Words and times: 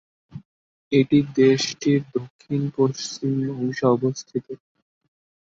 এটি 0.91 1.17
দেশটির 1.37 2.01
দক্ষিণ-পশ্চিম 2.15 3.31
অংশে 3.53 3.85
অবস্থিত। 3.87 4.45